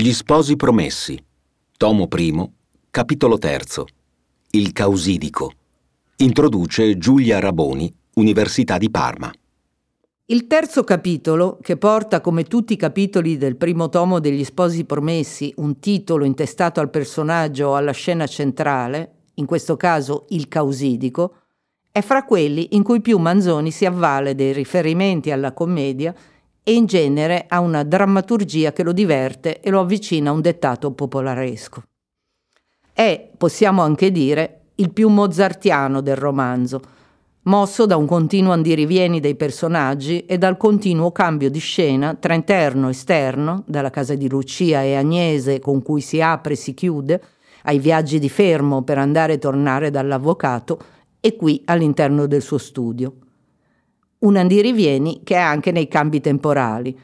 [0.00, 1.22] Gli sposi promessi.
[1.76, 2.50] Tomo I,
[2.88, 3.84] capitolo terzo.
[4.52, 5.52] Il causidico.
[6.16, 9.30] Introduce Giulia Raboni, Università di Parma.
[10.24, 15.52] Il terzo capitolo, che porta come tutti i capitoli del primo tomo degli Sposi Promessi
[15.56, 21.34] un titolo intestato al personaggio o alla scena centrale, in questo caso il causidico,
[21.92, 26.14] è fra quelli in cui più Manzoni si avvale dei riferimenti alla commedia
[26.62, 30.92] e in genere ha una drammaturgia che lo diverte e lo avvicina a un dettato
[30.92, 31.82] popolaresco.
[32.92, 36.80] È, possiamo anche dire, il più mozartiano del romanzo,
[37.42, 42.88] mosso da un continuo andirivieni dei personaggi e dal continuo cambio di scena tra interno
[42.88, 47.22] e esterno, dalla casa di Lucia e Agnese con cui si apre e si chiude,
[47.64, 50.78] ai viaggi di fermo per andare e tornare dall'avvocato
[51.20, 53.14] e qui all'interno del suo studio.
[54.20, 56.98] Un andirivieni che è anche nei cambi temporali.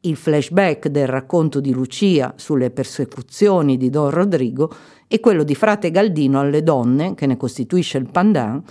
[0.00, 4.72] Il flashback del racconto di Lucia sulle persecuzioni di Don Rodrigo
[5.06, 8.62] e quello di frate Galdino alle donne, che ne costituisce il pandan,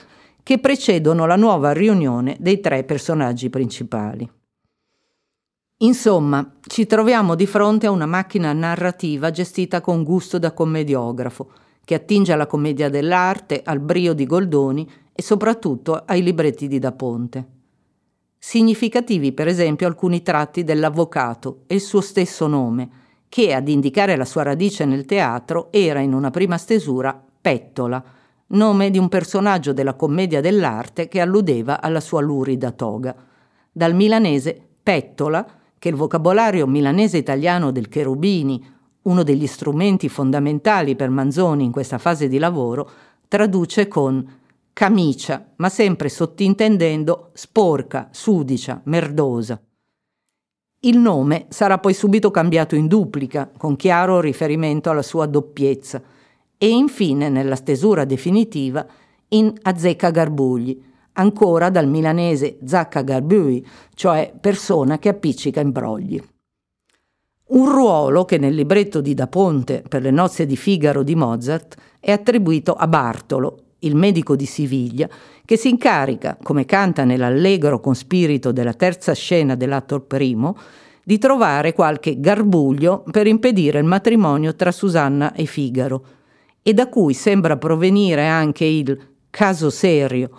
[0.41, 4.27] che precedono la nuova riunione dei tre personaggi principali.
[5.77, 11.51] Insomma, ci troviamo di fronte a una macchina narrativa gestita con gusto da commediografo,
[11.85, 16.91] che attinge alla commedia dell'arte, al brio di Goldoni e soprattutto ai libretti di Da
[16.93, 17.60] Ponte.
[18.43, 22.89] Significativi per esempio alcuni tratti dell'avvocato e il suo stesso nome,
[23.29, 28.03] che ad indicare la sua radice nel teatro era in una prima stesura Pettola,
[28.47, 33.15] nome di un personaggio della commedia dell'arte che alludeva alla sua lurida toga.
[33.71, 35.45] Dal milanese pettola,
[35.77, 38.65] che il vocabolario milanese-italiano del Cherubini,
[39.03, 42.89] uno degli strumenti fondamentali per Manzoni in questa fase di lavoro,
[43.27, 44.39] traduce con
[44.73, 49.61] camicia, ma sempre sottintendendo sporca, sudicia, merdosa.
[50.83, 56.01] Il nome sarà poi subito cambiato in duplica, con chiaro riferimento alla sua doppiezza,
[56.57, 58.85] e infine nella stesura definitiva
[59.29, 60.81] in Azzecca Garbugli,
[61.13, 66.21] ancora dal milanese Zacca Garbui, cioè persona che appiccica imbrogli.
[67.49, 71.75] Un ruolo che nel libretto di Da Ponte per le nozze di Figaro di Mozart
[71.99, 75.07] è attribuito a Bartolo, il medico di Siviglia,
[75.45, 80.57] che si incarica, come canta nell'allegro con spirito della terza scena dell'atto primo,
[81.03, 86.05] di trovare qualche garbuglio per impedire il matrimonio tra Susanna e Figaro,
[86.61, 88.99] e da cui sembra provenire anche il
[89.29, 90.29] caso serio,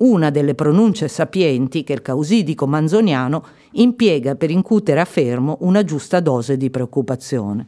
[0.00, 6.20] una delle pronunce sapienti che il causidico manzoniano impiega per incutere a Fermo una giusta
[6.20, 7.66] dose di preoccupazione,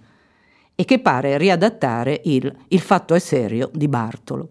[0.75, 4.49] e che pare riadattare il Il fatto è serio di Bartolo.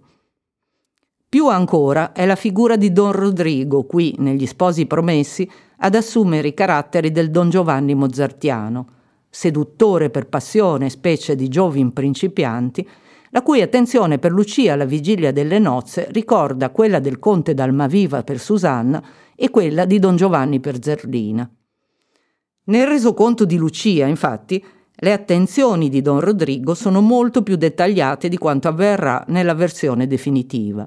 [1.32, 6.54] Più ancora è la figura di Don Rodrigo, qui negli Sposi Promessi, ad assumere i
[6.54, 8.88] caratteri del Don Giovanni mozartiano,
[9.30, 12.86] seduttore per passione, specie di giovin principianti,
[13.30, 18.38] la cui attenzione per Lucia alla vigilia delle nozze ricorda quella del conte d'Almaviva per
[18.38, 19.02] Susanna
[19.34, 21.50] e quella di Don Giovanni per Zerlina.
[22.66, 24.62] Nel resoconto di Lucia, infatti,
[24.94, 30.86] le attenzioni di Don Rodrigo sono molto più dettagliate di quanto avverrà nella versione definitiva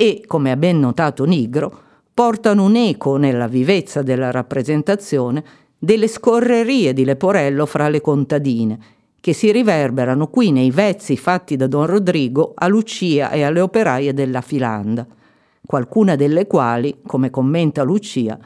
[0.00, 1.78] e, come ha ben notato Nigro,
[2.14, 5.44] portano un eco nella vivezza della rappresentazione
[5.78, 8.78] delle scorrerie di Leporello fra le contadine
[9.20, 14.14] che si riverberano qui nei vezzi fatti da Don Rodrigo a Lucia e alle operaie
[14.14, 15.06] della Filanda,
[15.66, 18.38] qualcuna delle quali, come commenta Lucia,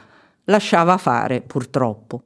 [0.43, 2.21] lasciava fare purtroppo.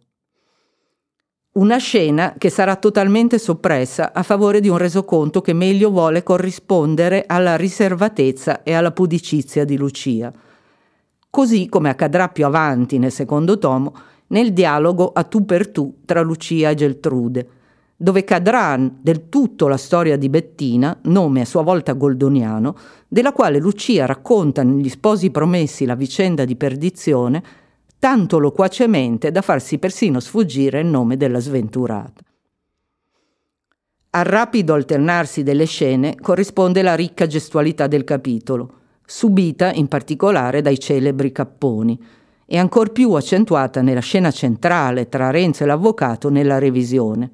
[1.60, 7.26] Una scena che sarà totalmente soppressa a favore di un resoconto che meglio vuole corrispondere
[7.28, 10.32] alla riservatezza e alla pudicizia di Lucia.
[11.30, 13.94] Così come accadrà più avanti nel secondo tomo,
[14.28, 17.48] nel dialogo a tu per tu tra Lucia e Geltrude,
[17.98, 22.74] dove cadrà del tutto la storia di Bettina, nome a sua volta goldoniano,
[23.06, 27.44] della quale Lucia racconta negli Sposi Promessi la vicenda di perdizione,
[28.00, 32.24] tanto loquacemente da farsi persino sfuggire il nome della sventurata.
[34.12, 38.74] Al rapido alternarsi delle scene corrisponde la ricca gestualità del capitolo,
[39.06, 42.02] subita in particolare dai celebri capponi,
[42.46, 47.32] e ancor più accentuata nella scena centrale tra Renzo e l'avvocato nella revisione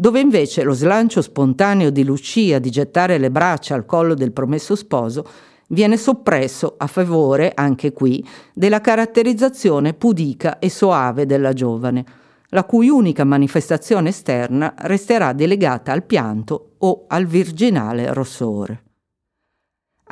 [0.00, 4.74] dove invece lo slancio spontaneo di Lucia di gettare le braccia al collo del promesso
[4.74, 5.26] sposo
[5.70, 8.24] viene soppresso a favore, anche qui,
[8.54, 12.04] della caratterizzazione pudica e soave della giovane,
[12.50, 18.82] la cui unica manifestazione esterna resterà delegata al pianto o al virginale rossore.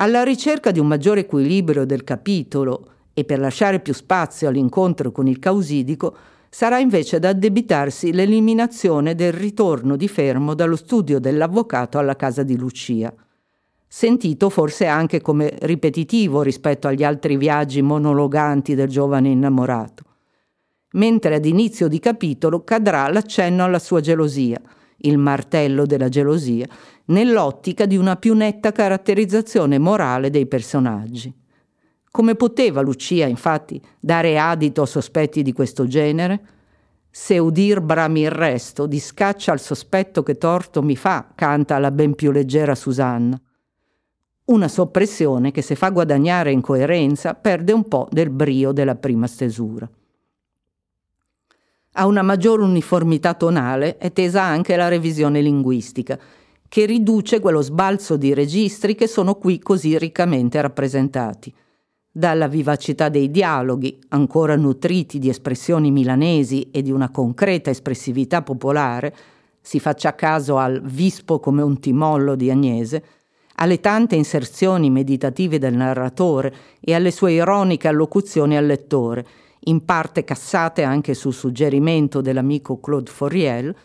[0.01, 5.27] Alla ricerca di un maggiore equilibrio del capitolo e per lasciare più spazio all'incontro con
[5.27, 6.15] il causidico,
[6.49, 12.57] sarà invece da addebitarsi l'eliminazione del ritorno di Fermo dallo studio dell'avvocato alla casa di
[12.57, 13.13] Lucia,
[13.91, 20.03] sentito forse anche come ripetitivo rispetto agli altri viaggi monologanti del giovane innamorato.
[20.91, 24.61] Mentre ad inizio di capitolo cadrà l'accenno alla sua gelosia,
[24.97, 26.67] il martello della gelosia,
[27.05, 31.33] nell'ottica di una più netta caratterizzazione morale dei personaggi.
[32.11, 36.41] Come poteva Lucia, infatti, dare adito a sospetti di questo genere?
[37.09, 42.13] Se udir brami il resto, discaccia al sospetto che torto mi fa, canta la ben
[42.13, 43.39] più leggera Susanna.
[44.49, 49.27] Una soppressione che se fa guadagnare in coerenza perde un po' del brio della prima
[49.27, 49.87] stesura.
[51.93, 56.17] A una maggior uniformità tonale è tesa anche la revisione linguistica,
[56.67, 61.53] che riduce quello sbalzo di registri che sono qui così riccamente rappresentati
[62.11, 69.15] dalla vivacità dei dialoghi, ancora nutriti di espressioni milanesi e di una concreta espressività popolare,
[69.61, 73.03] si faccia caso al vispo come un timollo di Agnese,
[73.61, 79.25] alle tante inserzioni meditative del narratore e alle sue ironiche allocuzioni al lettore,
[79.65, 83.75] in parte cassate anche su suggerimento dell'amico Claude Fauriel,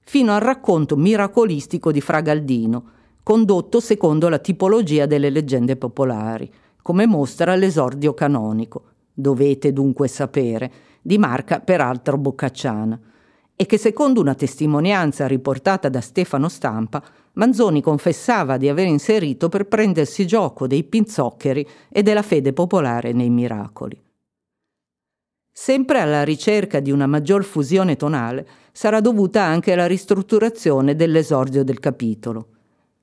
[0.00, 2.84] fino al racconto miracolistico di Fra Galdino,
[3.22, 6.50] condotto secondo la tipologia delle leggende popolari
[6.82, 10.72] come mostra l'esordio canonico, dovete dunque sapere,
[11.02, 12.98] di marca peraltro boccacciana,
[13.60, 17.04] e che secondo una testimonianza riportata da Stefano Stampa,
[17.34, 23.28] Manzoni confessava di aver inserito per prendersi gioco dei pinzoccheri e della fede popolare nei
[23.28, 24.02] miracoli.
[25.52, 31.80] Sempre alla ricerca di una maggior fusione tonale sarà dovuta anche la ristrutturazione dell'esordio del
[31.80, 32.46] capitolo,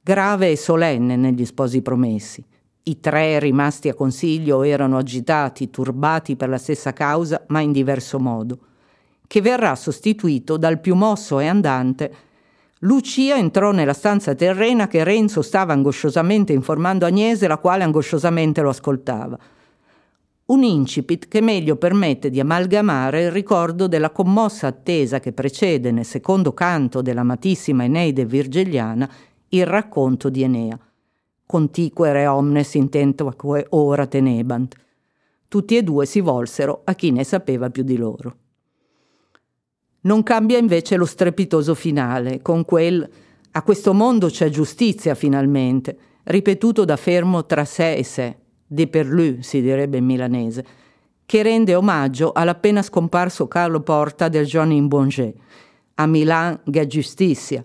[0.01, 2.43] grave e solenne negli sposi promessi,
[2.81, 8.17] i tre rimasti a consiglio erano agitati, turbati per la stessa causa, ma in diverso
[8.17, 8.57] modo,
[9.27, 12.15] che verrà sostituito dal più mosso e andante.
[12.79, 18.69] Lucia entrò nella stanza terrena che Renzo stava angosciosamente informando Agnese, la quale angosciosamente lo
[18.69, 19.37] ascoltava.
[20.45, 26.05] Un incipit che meglio permette di amalgamare il ricordo della commossa attesa che precede nel
[26.05, 29.09] secondo canto dell'amatissima Eneide virgiliana
[29.49, 30.79] il racconto di Enea
[31.47, 34.75] contiquere omnes intentaque ora tenebant.
[35.47, 38.35] Tutti e due si volsero a chi ne sapeva più di loro.
[40.07, 43.07] Non cambia invece lo strepitoso finale, con quel
[43.51, 49.05] a questo mondo c'è giustizia finalmente, ripetuto da fermo tra sé e sé, de per
[49.05, 50.65] lui si direbbe in milanese,
[51.25, 55.33] che rende omaggio all'appena scomparso Carlo Porta del Johnny Bonger,
[55.95, 57.61] a Milan ga giustizia,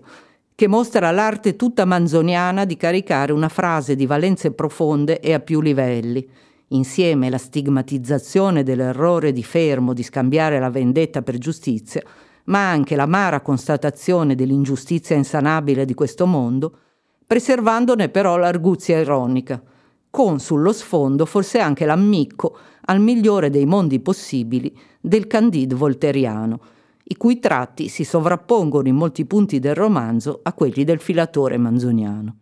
[0.53, 5.61] che mostra l'arte tutta manzoniana di caricare una frase di valenze profonde e a più
[5.61, 6.27] livelli.
[6.69, 12.01] Insieme la stigmatizzazione dell'errore di Fermo di scambiare la vendetta per giustizia,
[12.45, 16.77] ma anche l'amara constatazione dell'ingiustizia insanabile di questo mondo,
[17.25, 19.61] preservandone però l'arguzia ironica,
[20.09, 22.55] con sullo sfondo forse anche l'ammicco
[22.85, 26.59] al migliore dei mondi possibili del Candide volteriano,
[27.05, 32.37] i cui tratti si sovrappongono in molti punti del romanzo a quelli del filatore manzoniano.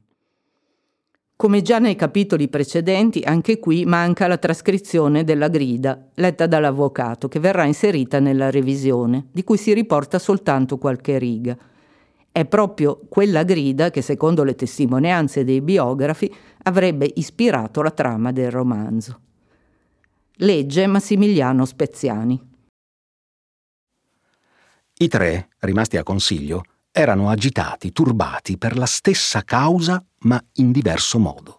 [1.41, 7.39] Come già nei capitoli precedenti, anche qui manca la trascrizione della grida, letta dall'avvocato, che
[7.39, 11.57] verrà inserita nella revisione, di cui si riporta soltanto qualche riga.
[12.31, 18.51] È proprio quella grida che, secondo le testimonianze dei biografi, avrebbe ispirato la trama del
[18.51, 19.19] romanzo.
[20.33, 22.39] Legge Massimiliano Speziani.
[24.93, 31.19] I tre, rimasti a consiglio, erano agitati, turbati per la stessa causa, ma in diverso
[31.19, 31.55] modo.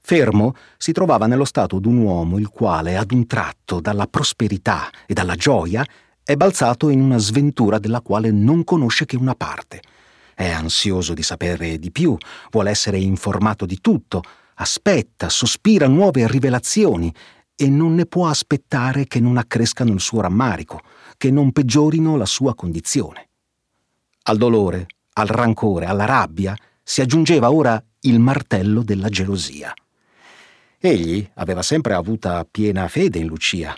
[0.00, 5.14] Fermo si trovava nello stato d'un uomo il quale, ad un tratto, dalla prosperità e
[5.14, 5.86] dalla gioia,
[6.22, 9.82] è balzato in una sventura della quale non conosce che una parte.
[10.34, 12.16] È ansioso di sapere di più,
[12.50, 14.22] vuole essere informato di tutto,
[14.56, 17.14] aspetta, sospira nuove rivelazioni
[17.54, 20.80] e non ne può aspettare che non accrescano il suo rammarico,
[21.16, 23.28] che non peggiorino la sua condizione.
[24.26, 29.72] Al dolore, al rancore, alla rabbia si aggiungeva ora il martello della gelosia.
[30.78, 33.74] Egli aveva sempre avuta piena fede in Lucia,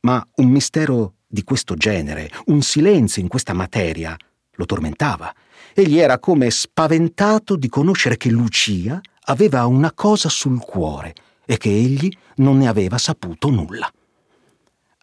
[0.00, 4.14] ma un mistero di questo genere, un silenzio in questa materia,
[4.52, 5.34] lo tormentava.
[5.72, 11.14] Egli era come spaventato di conoscere che Lucia aveva una cosa sul cuore
[11.46, 13.90] e che egli non ne aveva saputo nulla.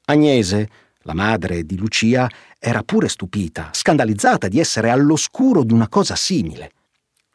[0.05, 0.69] Agnese,
[1.03, 2.29] la madre di Lucia,
[2.59, 6.71] era pure stupita, scandalizzata di essere all'oscuro di una cosa simile.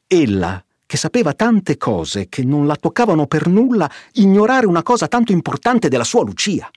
[0.06, 5.32] Ella, che sapeva tante cose che non la toccavano per nulla, ignorare una cosa tanto
[5.32, 6.68] importante della sua Lucia.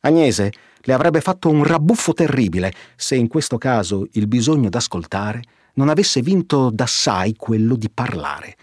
[0.00, 0.52] Agnese
[0.82, 5.42] le avrebbe fatto un rabbuffo terribile se in questo caso il bisogno d'ascoltare
[5.74, 8.56] non avesse vinto d'assai quello di parlare.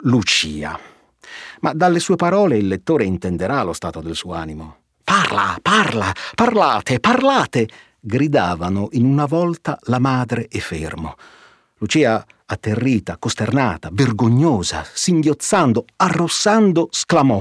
[0.00, 0.78] Lucia.
[1.60, 4.76] Ma dalle sue parole il lettore intenderà lo stato del suo animo.
[5.08, 7.68] Parla, parla, parlate, parlate!
[8.00, 11.14] gridavano in una volta la madre e Fermo.
[11.76, 17.40] Lucia, atterrita, costernata, vergognosa, singhiozzando, arrossando, sclamò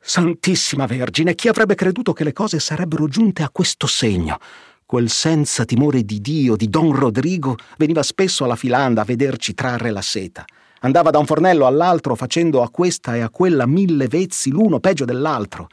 [0.00, 4.40] Santissima Vergine, chi avrebbe creduto che le cose sarebbero giunte a questo segno?
[4.84, 9.92] Quel senza timore di Dio di Don Rodrigo veniva spesso alla filanda a vederci trarre
[9.92, 10.44] la seta.
[10.86, 15.04] Andava da un fornello all'altro facendo a questa e a quella mille vezzi l'uno peggio
[15.04, 15.66] dell'altro.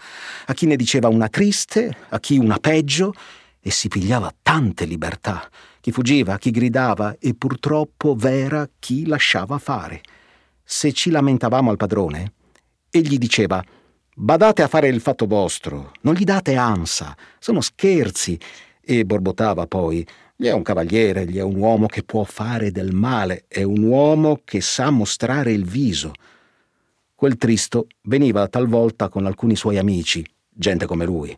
[0.47, 3.13] A chi ne diceva una triste, a chi una peggio,
[3.61, 5.47] e si pigliava tante libertà.
[5.79, 10.01] Chi fuggiva, chi gridava e purtroppo vera chi lasciava fare.
[10.63, 12.33] Se ci lamentavamo al padrone,
[12.89, 13.63] egli diceva
[14.15, 18.39] Badate a fare il fatto vostro, non gli date ansa, sono scherzi.
[18.81, 20.05] E borbottava poi
[20.43, 23.81] gli è un cavaliere, gli è un uomo che può fare del male, è un
[23.81, 26.11] uomo che sa mostrare il viso.
[27.15, 31.33] Quel tristo veniva talvolta con alcuni suoi amici, gente come lui.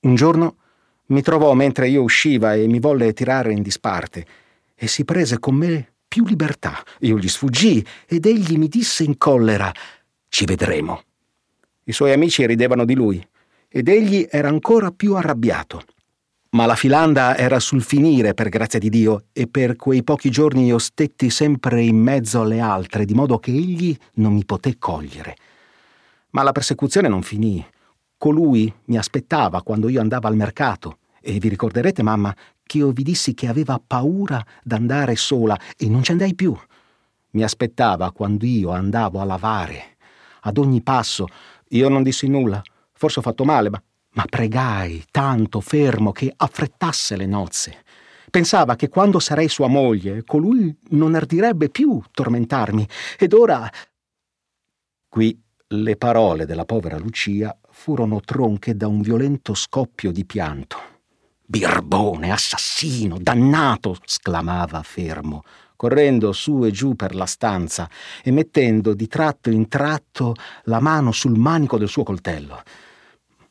[0.00, 0.56] Un giorno
[1.06, 4.26] mi trovò mentre io usciva e mi volle tirare in disparte
[4.74, 6.84] e si prese con me più libertà.
[7.00, 9.72] Io gli sfuggii ed egli mi disse in collera
[10.28, 11.02] Ci vedremo.
[11.84, 13.26] I suoi amici ridevano di lui
[13.68, 15.82] ed egli era ancora più arrabbiato.
[16.50, 20.64] Ma la filanda era sul finire, per grazia di Dio, e per quei pochi giorni
[20.64, 25.36] io stetti sempre in mezzo alle altre, di modo che egli non mi poté cogliere.
[26.30, 27.64] Ma la persecuzione non finì.
[28.16, 33.02] Colui mi aspettava quando io andavo al mercato, e vi ricorderete, mamma, che io vi
[33.02, 36.56] dissi che aveva paura d'andare sola e non ci andai più.
[37.32, 39.96] Mi aspettava quando io andavo a lavare.
[40.40, 41.26] Ad ogni passo
[41.68, 42.62] io non dissi nulla,
[42.92, 43.82] forse ho fatto male, ma,
[44.18, 47.84] ma pregai tanto fermo che affrettasse le nozze.
[48.30, 52.86] Pensava che quando sarei sua moglie, colui non ardirebbe più tormentarmi.
[53.16, 53.70] Ed ora.
[55.08, 60.78] Qui le parole della povera Lucia furono tronche da un violento scoppio di pianto.
[61.46, 63.96] Birbone, assassino, dannato!
[64.04, 65.44] sclamava fermo
[65.76, 67.88] correndo su e giù per la stanza
[68.24, 70.34] e mettendo di tratto in tratto
[70.64, 72.60] la mano sul manico del suo coltello.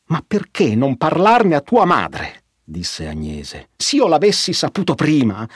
[0.08, 2.44] Ma perché non parlarne a tua madre?
[2.62, 3.70] disse Agnese.
[3.76, 5.48] Se io l'avessi saputo prima.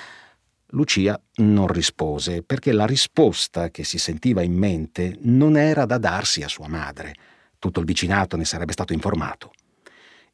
[0.74, 6.42] Lucia non rispose, perché la risposta che si sentiva in mente non era da darsi
[6.42, 7.14] a sua madre.
[7.58, 9.52] Tutto il vicinato ne sarebbe stato informato.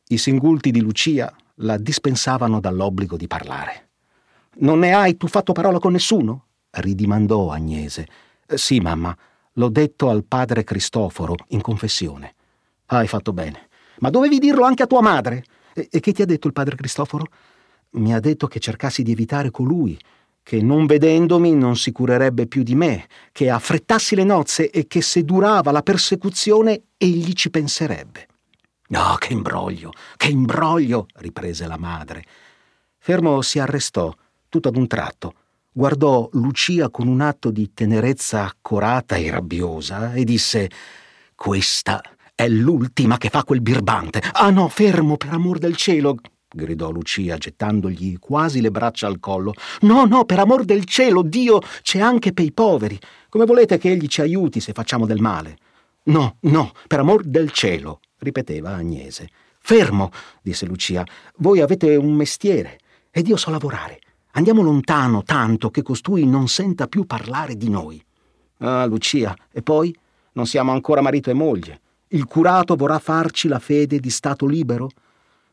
[0.08, 3.88] I singulti di Lucia la dispensavano dall'obbligo di parlare.
[4.58, 6.46] Non ne hai tu fatto parola con nessuno?
[6.70, 8.06] ridimandò Agnese.
[8.46, 9.16] Sì, mamma,
[9.54, 12.34] l'ho detto al padre Cristoforo in confessione.
[12.86, 13.67] Hai fatto bene.
[14.00, 15.44] Ma dovevi dirlo anche a tua madre.
[15.74, 17.26] E, e che ti ha detto il padre Cristoforo?
[17.90, 19.98] Mi ha detto che cercassi di evitare colui,
[20.42, 25.02] che non vedendomi non si curerebbe più di me, che affrettassi le nozze e che
[25.02, 28.26] se durava la persecuzione egli ci penserebbe.
[28.88, 32.24] No, oh, che imbroglio, che imbroglio, riprese la madre.
[32.98, 34.14] Fermo si arrestò
[34.48, 35.34] tutto ad un tratto,
[35.70, 40.70] guardò Lucia con un atto di tenerezza accorata e rabbiosa e disse
[41.34, 42.00] Questa
[42.38, 44.22] è l'ultima che fa quel birbante.
[44.34, 46.18] Ah no, fermo, per amor del cielo,
[46.48, 49.54] gridò Lucia, gettandogli quasi le braccia al collo.
[49.80, 52.96] No, no, per amor del cielo, Dio c'è anche per i poveri.
[53.28, 55.56] Come volete che egli ci aiuti se facciamo del male?
[56.04, 59.28] No, no, per amor del cielo, ripeteva Agnese.
[59.58, 61.04] Fermo, disse Lucia,
[61.38, 62.78] voi avete un mestiere
[63.10, 63.98] ed io so lavorare.
[64.34, 68.00] Andiamo lontano tanto che costui non senta più parlare di noi.
[68.58, 69.92] Ah, Lucia, e poi?
[70.34, 71.80] Non siamo ancora marito e moglie.
[72.08, 74.88] Il curato vorrà farci la fede di stato libero?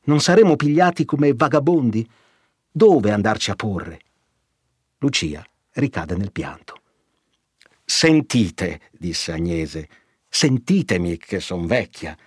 [0.04, 2.08] Non saremo pigliati come vagabondi?
[2.72, 4.00] Dove andarci a porre?
[5.00, 6.80] Lucia ricade nel pianto.
[7.84, 9.90] Sentite, disse Agnese,
[10.30, 12.18] sentitemi che son vecchia.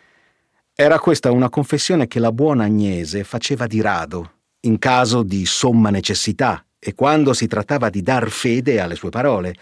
[0.75, 5.91] Era questa una confessione che la buona Agnese faceva di rado in caso di somma
[5.91, 9.55] necessità e quando si trattava di dar fede alle sue parole.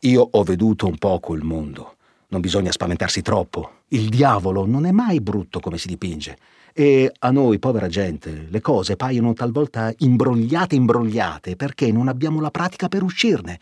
[0.00, 1.96] Io ho veduto un poco il mondo.
[2.28, 3.79] Non bisogna spaventarsi troppo.
[3.92, 6.36] Il diavolo non è mai brutto come si dipinge.
[6.72, 12.50] E a noi, povera gente, le cose paiono talvolta imbrogliate imbrogliate perché non abbiamo la
[12.50, 13.58] pratica per uscirne.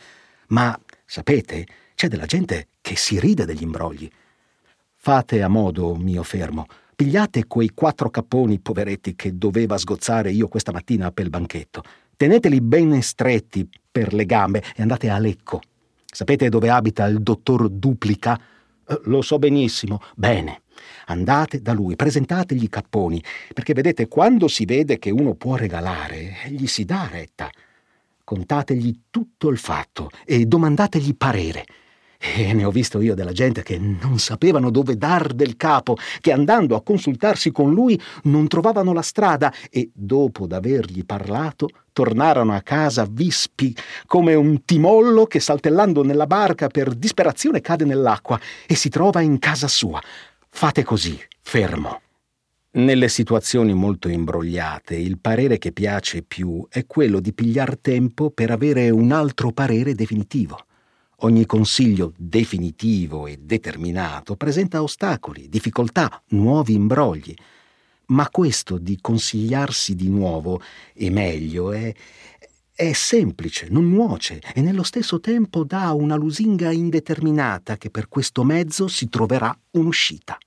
[0.49, 4.09] Ma, sapete, c'è della gente che si ride degli imbrogli.
[4.95, 6.67] Fate a modo, mio fermo,
[6.99, 11.85] Pigliate quei quattro capponi, poveretti, che doveva sgozzare io questa mattina per il banchetto.
[12.17, 15.61] Teneteli ben stretti per le gambe e andate a Lecco.
[16.05, 18.37] Sapete dove abita il dottor Duplica?
[19.05, 20.01] Lo so benissimo.
[20.15, 20.63] Bene.
[21.07, 26.35] Andate da lui, presentategli i capponi, perché vedete, quando si vede che uno può regalare,
[26.49, 27.51] gli si dà retta.
[28.23, 31.65] Contategli tutto il fatto e domandategli parere.
[32.21, 36.33] E ne ho visto io della gente che non sapevano dove dar del capo, che
[36.33, 42.61] andando a consultarsi con lui non trovavano la strada e, dopo d'avergli parlato, tornarono a
[42.63, 43.75] casa vispi
[44.07, 49.39] come un timollo che saltellando nella barca per disperazione cade nell'acqua e si trova in
[49.39, 50.03] casa sua.
[50.49, 52.01] Fate così, fermo.
[52.71, 58.51] Nelle situazioni molto imbrogliate, il parere che piace più è quello di pigliar tempo per
[58.51, 60.65] avere un altro parere definitivo.
[61.23, 67.35] Ogni consiglio definitivo e determinato presenta ostacoli, difficoltà, nuovi imbrogli.
[68.07, 70.63] Ma questo di consigliarsi di nuovo
[70.95, 71.93] e meglio è,
[72.73, 78.45] è semplice, non nuoce e nello stesso tempo dà una lusinga indeterminata che per questo
[78.45, 80.39] mezzo si troverà un'uscita.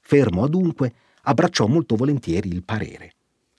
[0.00, 0.92] Fermo adunque,
[1.22, 3.12] abbracciò molto volentieri il parere.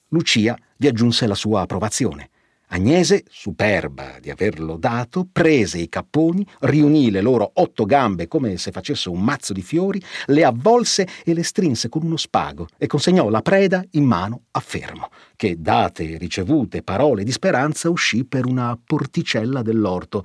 [0.10, 2.32] Lucia vi aggiunse la sua approvazione.
[2.74, 8.72] Agnese, superba di averlo dato, prese i capponi, riunì le loro otto gambe come se
[8.72, 13.30] facesse un mazzo di fiori, le avvolse e le strinse con uno spago e consegnò
[13.30, 18.76] la preda in mano a Fermo, che, date ricevute parole di speranza, uscì per una
[18.84, 20.24] porticella dell'orto,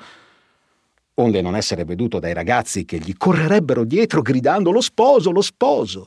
[1.17, 6.07] onde non essere veduto dai ragazzi che gli correrebbero dietro gridando lo sposo, lo sposo.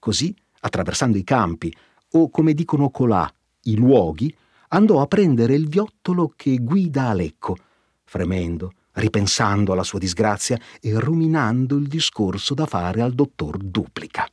[0.00, 1.72] Così, attraversando i campi,
[2.14, 4.34] o come dicono colà, i luoghi,
[4.68, 7.56] andò a prendere il viottolo che guida a Lecco,
[8.04, 14.28] fremendo, ripensando alla sua disgrazia e ruminando il discorso da fare al dottor Duplica.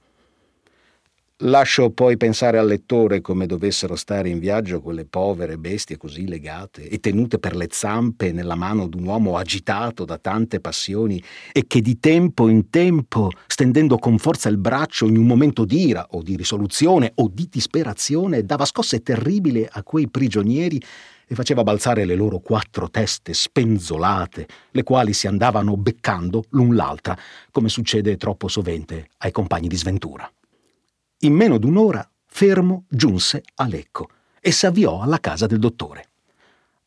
[1.38, 6.88] Lascio poi pensare al lettore come dovessero stare in viaggio quelle povere bestie così legate
[6.88, 11.22] e tenute per le zampe nella mano d'un uomo agitato da tante passioni
[11.52, 16.06] e che di tempo in tempo, stendendo con forza il braccio in un momento d'ira
[16.12, 20.80] o di risoluzione o di disperazione, dava scosse terribili a quei prigionieri
[21.28, 27.18] e faceva balzare le loro quattro teste spenzolate, le quali si andavano beccando l'un l'altra,
[27.52, 30.32] come succede troppo sovente ai compagni di sventura.
[31.24, 34.10] In meno d'un'ora Fermo giunse a Lecco
[34.42, 36.10] e s'avviò alla casa del dottore.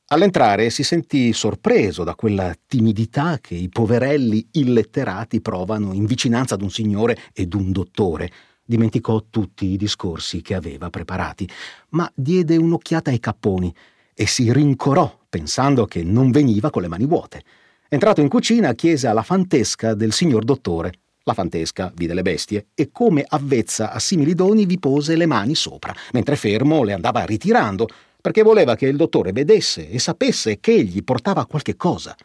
[0.09, 6.70] All'entrare si sentì sorpreso da quella timidità che i poverelli illetterati provano in vicinanza d'un
[6.70, 8.31] signore e d'un dottore.
[8.62, 11.49] Dimenticò tutti i discorsi che aveva preparati,
[11.90, 13.75] ma diede un'occhiata ai capponi
[14.12, 17.42] e si rincorò pensando che non veniva con le mani vuote.
[17.88, 20.92] Entrato in cucina chiese alla fantesca del signor dottore
[21.26, 25.56] la fantesca vide le bestie e come avvezza a simili doni vi pose le mani
[25.56, 27.88] sopra, mentre fermo le andava ritirando,
[28.20, 32.16] perché voleva che il dottore vedesse e sapesse che egli portava qualche cosa.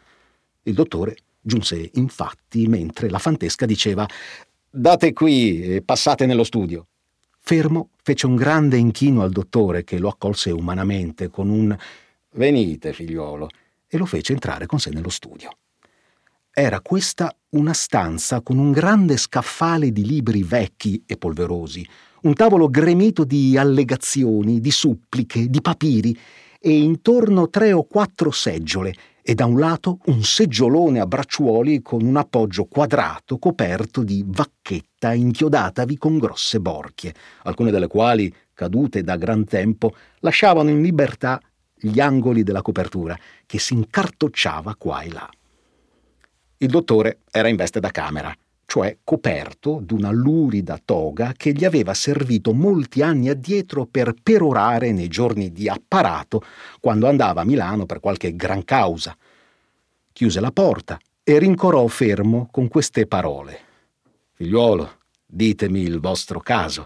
[0.62, 4.06] Il dottore giunse infatti mentre la fantesca diceva
[4.70, 6.86] Date qui e passate nello studio.
[7.40, 11.76] Fermo fece un grande inchino al dottore che lo accolse umanamente con un
[12.34, 13.48] Venite, figliuolo,
[13.88, 15.50] e lo fece entrare con sé nello studio.
[16.54, 21.82] Era questa una stanza con un grande scaffale di libri vecchi e polverosi,
[22.24, 26.14] un tavolo gremito di allegazioni, di suppliche, di papiri
[26.60, 32.02] e intorno tre o quattro seggiole e da un lato un seggiolone a bracciuoli con
[32.04, 39.16] un appoggio quadrato coperto di vacchetta inchiodatavi con grosse borchie, alcune delle quali, cadute da
[39.16, 41.40] gran tempo, lasciavano in libertà
[41.74, 45.30] gli angoli della copertura, che si incartocciava qua e là.
[46.62, 48.32] Il dottore era in veste da camera,
[48.66, 55.08] cioè coperto d'una lurida toga che gli aveva servito molti anni addietro per perorare nei
[55.08, 56.40] giorni di apparato
[56.78, 59.16] quando andava a Milano per qualche gran causa.
[60.12, 63.58] Chiuse la porta e rincorò fermo con queste parole.
[64.34, 66.84] Figliuolo, ditemi il vostro caso.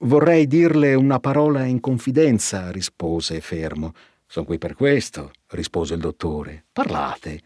[0.00, 3.94] Vorrei dirle una parola in confidenza, rispose fermo.
[4.26, 6.64] Sono qui per questo, rispose il dottore.
[6.70, 7.40] Parlate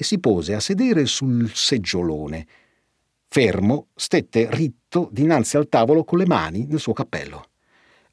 [0.00, 2.46] e si pose a sedere sul seggiolone.
[3.26, 7.48] Fermo, stette ritto dinanzi al tavolo con le mani nel suo cappello.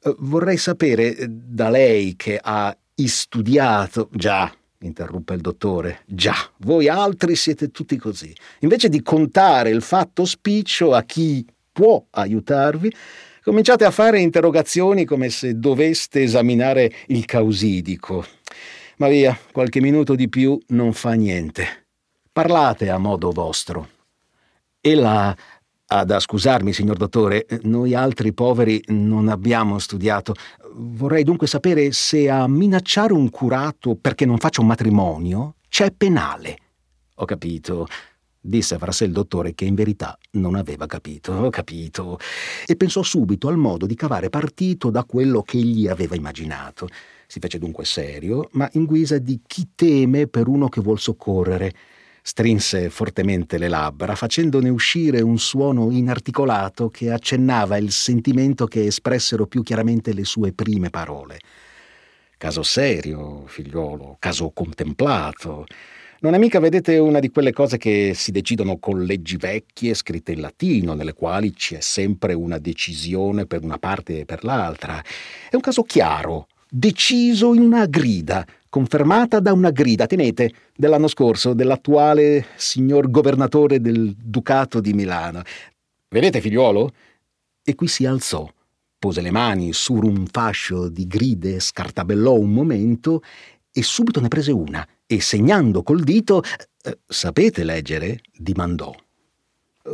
[0.02, 4.08] Eh, vorrei sapere eh, da lei che ha istudiato.
[4.10, 6.00] Già, interruppe il dottore.
[6.06, 8.34] Già, voi altri siete tutti così.
[8.60, 12.92] Invece di contare il fatto spiccio a chi può aiutarvi,
[13.44, 18.26] cominciate a fare interrogazioni come se doveste esaminare il causidico.
[18.98, 21.86] Ma via, qualche minuto di più non fa niente.
[22.32, 23.88] Parlate a modo vostro.
[24.80, 25.36] Ella
[25.88, 30.34] ha da scusarmi, signor dottore, noi altri poveri non abbiamo studiato.
[30.72, 36.58] Vorrei dunque sapere se a minacciare un curato perché non faccia un matrimonio c'è penale.
[37.16, 37.86] Ho capito.
[38.40, 41.32] disse fra sé il dottore che in verità non aveva capito.
[41.32, 42.18] Ho capito.
[42.64, 46.88] E pensò subito al modo di cavare partito da quello che egli aveva immaginato.
[47.26, 51.72] Si fece dunque serio, ma in guisa di chi teme per uno che vuol soccorrere.
[52.22, 59.46] Strinse fortemente le labbra, facendone uscire un suono inarticolato che accennava il sentimento che espressero
[59.46, 61.38] più chiaramente le sue prime parole.
[62.36, 65.66] Caso serio, figliuolo, caso contemplato.
[66.18, 70.32] Non è mica, vedete, una di quelle cose che si decidono con leggi vecchie scritte
[70.32, 75.00] in latino, nelle quali c'è sempre una decisione per una parte e per l'altra.
[75.48, 81.54] È un caso chiaro, deciso in una grida, confermata da una grida, tenete, dell'anno scorso,
[81.54, 85.42] dell'attuale signor governatore del Ducato di Milano.
[86.08, 86.92] Vedete, figliuolo?
[87.62, 88.48] E qui si alzò,
[88.98, 93.22] pose le mani su un fascio di gride, scartabellò un momento
[93.72, 96.42] e subito ne prese una e segnando col dito
[96.82, 98.20] eh, Sapete leggere?
[98.36, 98.94] dimandò.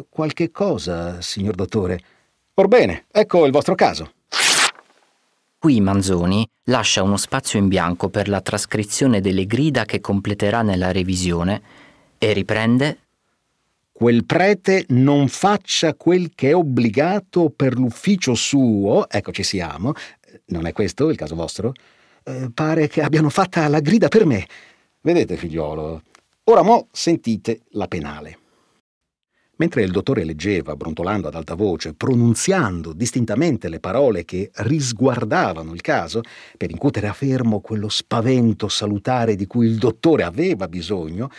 [0.09, 2.01] Qualche cosa, signor dottore.
[2.55, 4.13] Orbene, ecco il vostro caso.
[5.63, 10.91] Qui Manzoni lascia uno spazio in bianco per la trascrizione delle grida che completerà nella
[10.91, 11.63] revisione
[12.19, 12.99] e riprende
[13.93, 19.93] Quel prete non faccia quel che è obbligato per l'ufficio suo, ecco ci siamo,
[20.47, 21.75] non è questo il caso vostro?
[22.25, 24.45] Eh, pare che abbiano fatta la grida per me.
[25.01, 26.03] Vedete, figliolo,
[26.43, 28.42] ora mo sentite la penale.
[29.63, 35.81] Mentre il dottore leggeva, brontolando ad alta voce, pronunziando distintamente le parole che risguardavano il
[35.81, 36.23] caso,
[36.57, 41.31] per incutere a Fermo quello spavento salutare di cui il dottore aveva bisogno,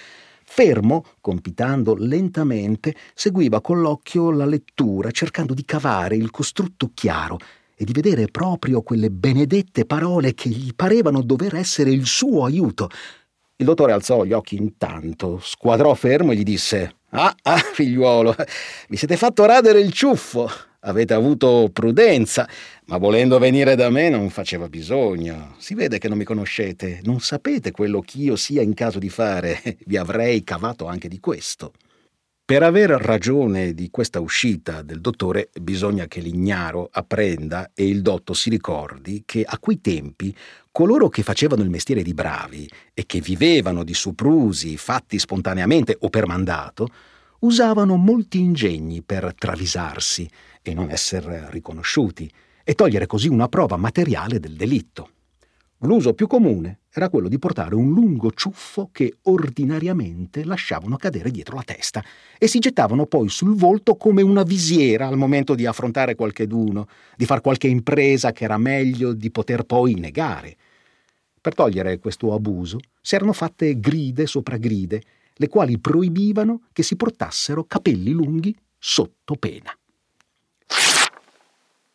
[0.46, 7.40] Fermo, compitando lentamente, seguiva con l'occhio la lettura, cercando di cavare il costrutto chiaro
[7.76, 12.88] e di vedere proprio quelle benedette parole che gli parevano dover essere il suo aiuto.
[13.58, 18.36] Il dottore alzò gli occhi intanto, squadrò fermo e gli disse Ah, ah, figliuolo,
[18.90, 20.50] vi siete fatto radere il ciuffo.
[20.80, 22.50] Avete avuto prudenza,
[22.86, 25.54] ma volendo venire da me non faceva bisogno.
[25.60, 29.62] Si vede che non mi conoscete, non sapete quello ch'io sia in caso di fare.
[29.86, 31.74] Vi avrei cavato anche di questo.
[32.54, 38.36] Per aver ragione di questa uscita del dottore bisogna che l'ignaro apprenda e il dotto
[38.36, 40.32] si ricordi che a quei tempi
[40.72, 46.10] coloro che facevano il mestiere di bravi e che vivevano di soprusi fatti spontaneamente o
[46.10, 46.90] per mandato,
[47.40, 50.30] usavano molti ingegni per travisarsi
[50.62, 52.32] e non essere riconosciuti
[52.64, 55.10] e togliere così una prova materiale del delitto.
[55.80, 61.56] L'uso più comune era quello di portare un lungo ciuffo che ordinariamente lasciavano cadere dietro
[61.56, 62.04] la testa
[62.38, 67.26] e si gettavano poi sul volto come una visiera al momento di affrontare qualcheduno, di
[67.26, 70.56] far qualche impresa che era meglio di poter poi negare.
[71.42, 75.02] Per togliere questo abuso si erano fatte gride sopra gride,
[75.34, 79.76] le quali proibivano che si portassero capelli lunghi sotto pena.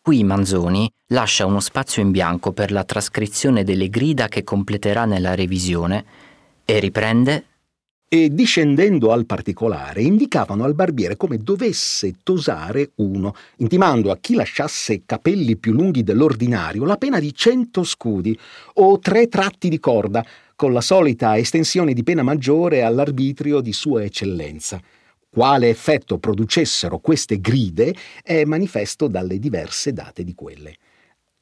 [0.08, 5.34] Qui Manzoni lascia uno spazio in bianco per la trascrizione delle grida che completerà nella
[5.34, 6.02] revisione
[6.64, 7.44] e riprende
[8.08, 15.02] e discendendo al particolare indicavano al barbiere come dovesse tosare uno, intimando a chi lasciasse
[15.04, 18.34] capelli più lunghi dell'ordinario la pena di cento scudi
[18.76, 20.24] o tre tratti di corda,
[20.56, 24.80] con la solita estensione di pena maggiore all'arbitrio di Sua Eccellenza.
[25.30, 30.76] Quale effetto producessero queste gride è manifesto dalle diverse date di quelle.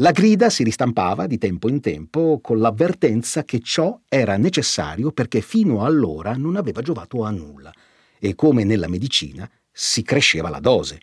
[0.01, 5.40] La grida si ristampava di tempo in tempo con l'avvertenza che ciò era necessario perché
[5.40, 7.72] fino allora non aveva giovato a nulla
[8.18, 11.01] e come nella medicina si cresceva la dose.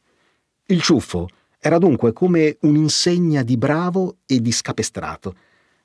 [0.66, 1.28] Il ciuffo
[1.60, 5.34] era dunque come un'insegna di bravo e di scapestrato.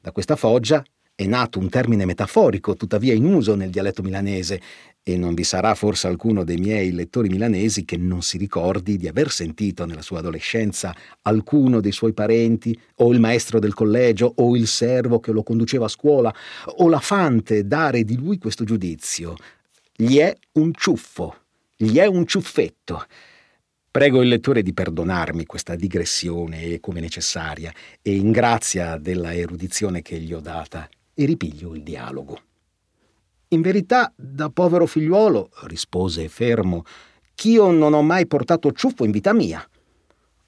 [0.01, 0.85] Da questa foggia
[1.21, 4.61] è nato un termine metaforico, tuttavia in uso nel dialetto milanese,
[5.03, 9.09] e non vi sarà forse alcuno dei miei lettori milanesi che non si ricordi di
[9.09, 14.55] aver sentito nella sua adolescenza alcuno dei suoi parenti, o il maestro del collegio, o
[14.55, 16.33] il servo che lo conduceva a scuola,
[16.77, 19.35] o la fante dare di lui questo giudizio.
[19.97, 21.35] Gli è un ciuffo,
[21.75, 23.05] gli è un ciuffetto.
[23.91, 30.21] Prego il lettore di perdonarmi questa digressione come necessaria e in grazia della erudizione che
[30.21, 30.89] gli ho data
[31.21, 32.39] e ripiglio il dialogo.
[33.49, 36.85] In verità, da povero figliuolo, rispose fermo,
[37.35, 39.69] ch'io non ho mai portato ciuffo in vita mia.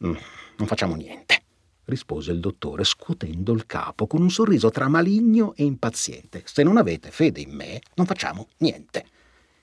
[0.06, 0.14] Mm,
[0.58, 1.42] non facciamo niente,
[1.86, 6.42] rispose il dottore, scuotendo il capo con un sorriso tra maligno e impaziente.
[6.44, 9.06] Se non avete fede in me, non facciamo niente.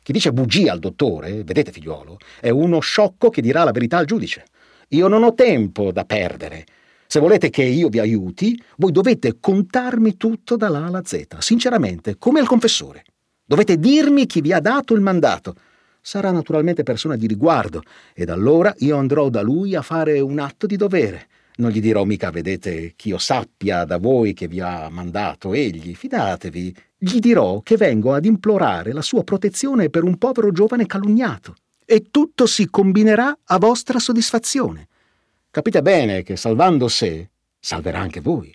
[0.03, 4.05] Chi dice bugia al dottore, vedete figliuolo, è uno sciocco che dirà la verità al
[4.05, 4.45] giudice.
[4.89, 6.65] Io non ho tempo da perdere.
[7.09, 12.41] Se volete che io vi aiuti, voi dovete contarmi tutto dall'A alla Z, sinceramente, come
[12.41, 13.05] al confessore.
[13.45, 15.55] Dovete dirmi chi vi ha dato il mandato.
[16.01, 17.81] Sarà naturalmente persona di riguardo,
[18.13, 21.27] ed allora io andrò da lui a fare un atto di dovere.
[21.59, 25.95] Non gli dirò mica, vedete, che io sappia da voi che vi ha mandato egli,
[25.95, 26.75] fidatevi.
[26.97, 31.55] Gli dirò che vengo ad implorare la sua protezione per un povero giovane calunniato.
[31.85, 34.89] E tutto si combinerà a vostra soddisfazione.
[35.49, 37.29] Capite bene che salvando sé,
[37.59, 38.53] salverà anche voi.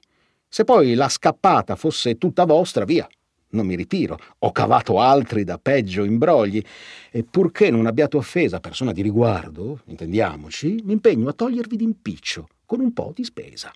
[0.48, 3.09] Se poi la scappata fosse tutta vostra, via,
[3.50, 6.62] non mi ritiro, ho cavato altri da peggio imbrogli,
[7.11, 12.81] e purché non abbiate offesa persona di riguardo, intendiamoci, mi impegno a togliervi d'impiccio con
[12.81, 13.72] un po' di spesa.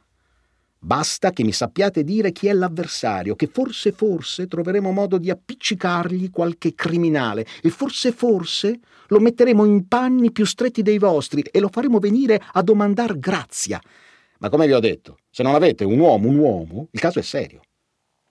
[0.86, 6.30] Basta che mi sappiate dire chi è l'avversario, che forse forse troveremo modo di appiccicargli
[6.30, 11.70] qualche criminale e forse forse lo metteremo in panni più stretti dei vostri e lo
[11.72, 13.80] faremo venire a domandar grazia.
[14.38, 17.22] Ma come vi ho detto, se non avete un uomo, un uomo, il caso è
[17.22, 17.62] serio.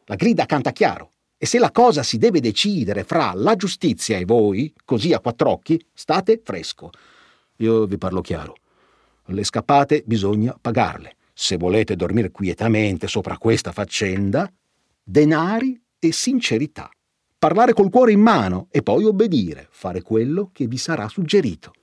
[0.06, 1.12] La grida canta chiaro.
[1.38, 5.50] E se la cosa si deve decidere fra la giustizia e voi, così a quattro
[5.50, 6.92] occhi, state fresco.
[7.58, 8.56] Io vi parlo chiaro.
[9.26, 11.18] Le scappate bisogna pagarle.
[11.38, 14.50] Se volete dormire quietamente sopra questa faccenda,
[15.04, 16.90] denari e sincerità.
[17.38, 21.74] Parlare col cuore in mano e poi obbedire, fare quello che vi sarà suggerito.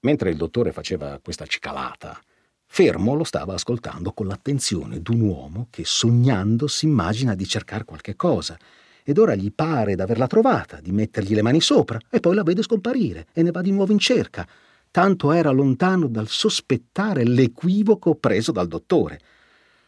[0.00, 2.18] Mentre il dottore faceva questa cicalata,
[2.64, 8.16] fermo lo stava ascoltando con l'attenzione d'un uomo che sognando si immagina di cercare qualche
[8.16, 8.58] cosa
[9.04, 12.62] ed ora gli pare d'averla trovata, di mettergli le mani sopra e poi la vede
[12.62, 14.48] scomparire e ne va di nuovo in cerca
[14.90, 19.20] tanto era lontano dal sospettare l'equivoco preso dal dottore.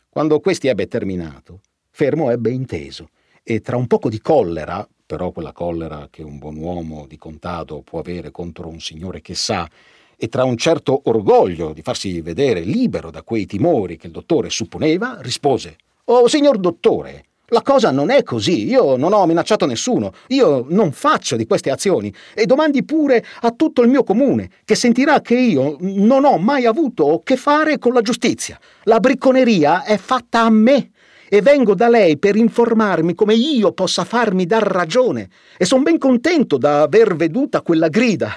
[0.08, 1.60] Quando questi ebbe terminato,
[1.90, 3.10] Fermo ebbe inteso
[3.42, 7.82] e tra un poco di collera, però quella collera che un buon uomo di contado
[7.82, 9.68] può avere contro un signore che sa,
[10.16, 14.50] e tra un certo orgoglio di farsi vedere libero da quei timori che il dottore
[14.50, 20.12] supponeva, rispose Oh, signor dottore, la cosa non è così, io non ho minacciato nessuno,
[20.28, 24.74] io non faccio di queste azioni e domandi pure a tutto il mio comune, che
[24.74, 28.58] sentirà che io non ho mai avuto che fare con la giustizia.
[28.84, 30.90] La bricconeria è fatta a me
[31.28, 35.98] e vengo da lei per informarmi come io possa farmi dar ragione e sono ben
[35.98, 38.32] contento d'aver veduta quella grida.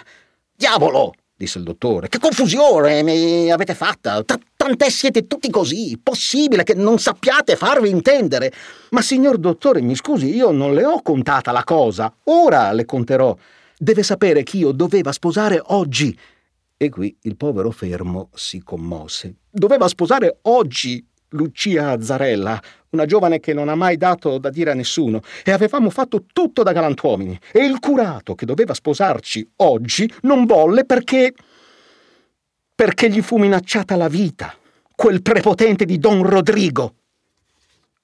[0.54, 1.14] Diavolo!
[1.36, 2.08] Disse il dottore.
[2.08, 4.24] Che confusione mi avete fatta!
[4.24, 6.00] Tant'è siete tutti così!
[6.02, 8.52] Possibile che non sappiate farvi intendere!
[8.92, 12.14] Ma signor dottore, mi scusi, io non le ho contata la cosa.
[12.26, 13.36] Ora le conterò.
[13.78, 16.18] Deve sapere che io doveva sposare oggi.
[16.78, 19.36] E qui il povero fermo si commosse.
[19.50, 22.62] Doveva sposare oggi Lucia Azzarella,
[22.96, 26.64] una giovane che non ha mai dato da dire a nessuno, e avevamo fatto tutto
[26.64, 27.40] da galantuomini.
[27.52, 31.34] E il curato che doveva sposarci oggi non volle perché.
[32.74, 34.54] perché gli fu minacciata la vita.
[34.96, 36.96] Quel prepotente di Don Rodrigo.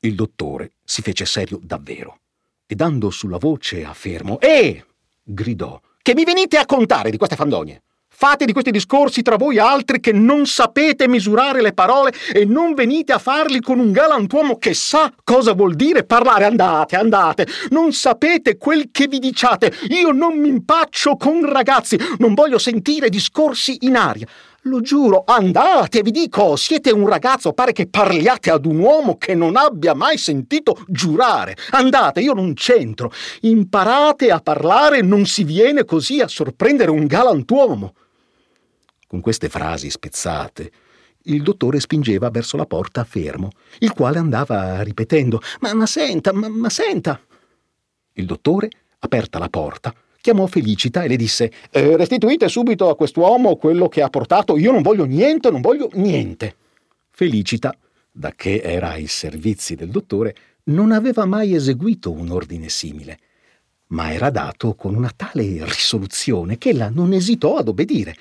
[0.01, 2.19] Il dottore si fece serio davvero
[2.65, 4.85] e dando sulla voce a Fermo, Eh!
[5.23, 7.83] gridò, che mi venite a contare di queste fandonie?
[8.23, 12.75] Fate di questi discorsi tra voi altri che non sapete misurare le parole e non
[12.75, 16.45] venite a farli con un galantuomo che sa cosa vuol dire parlare.
[16.45, 17.47] Andate, andate.
[17.69, 19.73] Non sapete quel che vi diciate.
[19.87, 21.97] Io non mi impaccio con ragazzi.
[22.19, 24.27] Non voglio sentire discorsi in aria.
[24.65, 29.33] Lo giuro, andate, vi dico, siete un ragazzo, pare che parliate ad un uomo che
[29.33, 31.57] non abbia mai sentito giurare.
[31.71, 33.11] Andate, io non c'entro.
[33.39, 37.95] Imparate a parlare, non si viene così a sorprendere un galantuomo.
[39.11, 40.71] Con queste frasi spezzate,
[41.23, 46.47] il dottore spingeva verso la porta fermo, il quale andava ripetendo Ma, ma senta, ma,
[46.47, 47.19] ma senta.
[48.13, 48.69] Il dottore,
[48.99, 54.01] aperta la porta, chiamò Felicita e le disse eh, Restituite subito a quest'uomo quello che
[54.01, 56.55] ha portato, io non voglio niente, non voglio niente.
[57.09, 57.75] Felicita,
[58.09, 60.35] da che era ai servizi del dottore,
[60.67, 63.19] non aveva mai eseguito un ordine simile,
[63.87, 68.15] ma era dato con una tale risoluzione che ella non esitò ad obbedire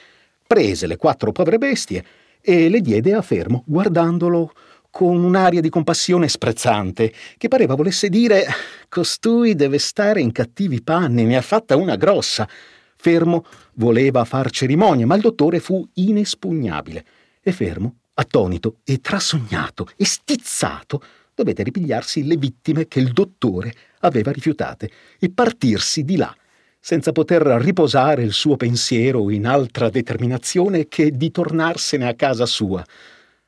[0.50, 2.04] prese le quattro povere bestie
[2.40, 4.52] e le diede a fermo, guardandolo
[4.90, 8.44] con un'aria di compassione sprezzante, che pareva volesse dire
[8.88, 12.48] costui deve stare in cattivi panni, ne ha fatta una grossa.
[12.96, 17.04] Fermo voleva far cerimonia, ma il dottore fu inespugnabile.
[17.40, 21.00] E fermo, attonito e trasognato e stizzato,
[21.32, 26.34] dovette ripigliarsi le vittime che il dottore aveva rifiutate e partirsi di là
[26.80, 32.82] senza poter riposare il suo pensiero in altra determinazione che di tornarsene a casa sua,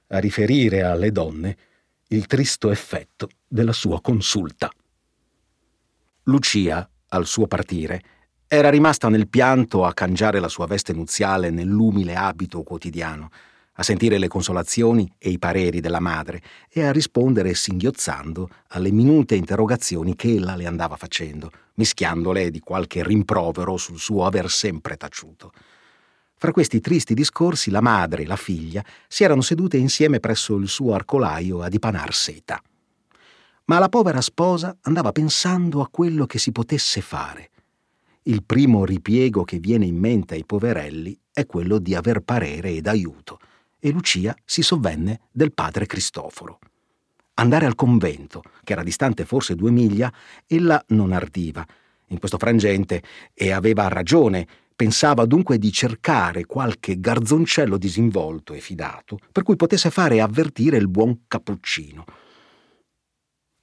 [0.09, 1.57] a riferire alle donne
[2.09, 4.71] il tristo effetto della sua consulta.
[6.25, 8.03] Lucia, al suo partire,
[8.47, 13.31] era rimasta nel pianto a cangiare la sua veste nuziale nell'umile abito quotidiano.
[13.83, 16.41] A sentire le consolazioni e i pareri della madre
[16.71, 23.03] e a rispondere singhiozzando alle minute interrogazioni che ella le andava facendo, mischiandole di qualche
[23.03, 25.53] rimprovero sul suo aver sempre taciuto.
[26.37, 30.69] Fra questi tristi discorsi la madre e la figlia si erano sedute insieme presso il
[30.69, 32.63] suo arcolaio a dipanar seta.
[33.65, 37.51] Ma la povera sposa andava pensando a quello che si potesse fare.
[38.25, 42.87] Il primo ripiego che viene in mente ai poverelli è quello di aver parere ed
[42.87, 43.41] aiuto–
[43.85, 46.61] e Lucia si sovvenne del padre Cristoforo.
[47.35, 50.13] Andare al convento, che era distante forse due miglia,
[50.47, 51.67] ella non ardiva
[52.09, 53.03] in questo frangente
[53.35, 54.47] e aveva ragione.
[54.77, 60.89] Pensava dunque di cercare qualche garzoncello disinvolto e fidato per cui potesse fare avvertire il
[60.89, 62.05] buon cappuccino.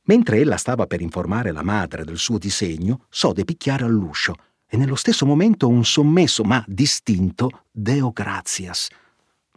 [0.04, 4.36] Mentre ella stava per informare la madre del suo disegno, sode picchiare all'uscio
[4.68, 8.90] e nello stesso momento un sommesso ma distinto Deo gratias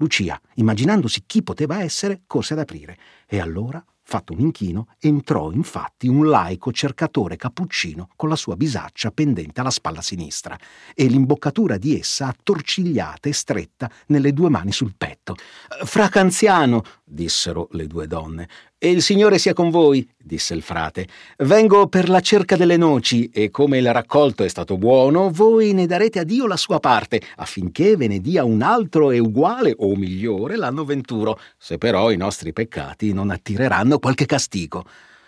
[0.02, 6.08] Lucia, immaginandosi chi poteva essere, corse ad aprire e allora, fatto un inchino, entrò infatti
[6.08, 10.58] un laico cercatore cappuccino con la sua bisaccia pendente alla spalla sinistra
[10.92, 15.36] e l'imboccatura di essa attorcigliata e stretta nelle due mani sul petto.
[15.84, 18.48] Fracanziano, dissero le due donne,
[18.78, 21.06] e il Signore sia con voi, disse il frate.
[21.38, 25.86] Vengo per la cerca delle noci, e come il raccolto è stato buono, voi ne
[25.86, 29.94] darete a Dio la sua parte, affinché ve ne dia un altro e uguale o
[29.94, 34.84] migliore l'anno venturo, se però i nostri peccati non attireranno qualche castigo.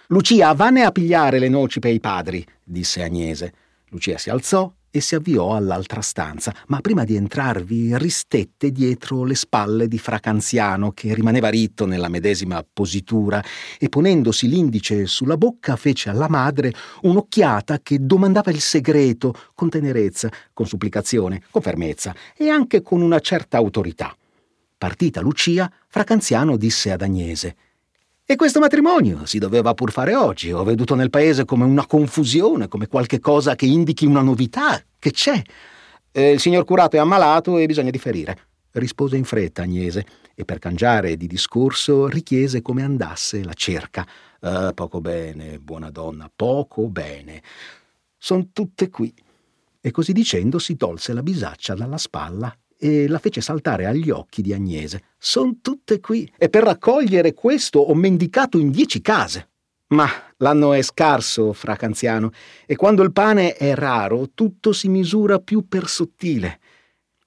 [0.08, 3.52] Lucia, vanne a pigliare le noci per i padri, disse Agnese.
[3.88, 9.34] Lucia si alzò e si avviò all'altra stanza, ma prima di entrarvi ristette dietro le
[9.34, 13.42] spalle di Fracanziano, che rimaneva ritto nella medesima positura,
[13.76, 20.30] e ponendosi l'indice sulla bocca fece alla madre un'occhiata che domandava il segreto con tenerezza,
[20.52, 24.16] con supplicazione, con fermezza e anche con una certa autorità.
[24.78, 27.56] Partita Lucia, Fracanziano disse ad Agnese
[28.26, 30.50] e questo matrimonio si doveva pur fare oggi.
[30.50, 34.82] Ho veduto nel paese come una confusione, come qualche cosa che indichi una novità.
[34.98, 35.42] Che c'è?
[36.10, 38.38] Eh, il signor curato è ammalato e bisogna differire.
[38.72, 44.06] Rispose in fretta Agnese e per cangiare di discorso richiese come andasse la cerca.
[44.40, 47.42] Uh, poco bene, buona donna, poco bene.
[48.16, 49.14] Son tutte qui.
[49.80, 54.42] E così dicendo si tolse la bisaccia dalla spalla e la fece saltare agli occhi
[54.42, 55.02] di Agnese.
[55.18, 59.48] Son tutte qui e per raccogliere questo ho mendicato in dieci case.
[59.88, 60.08] Ma
[60.38, 62.30] l'anno è scarso, fra Canziano,
[62.66, 66.60] e quando il pane è raro tutto si misura più per sottile.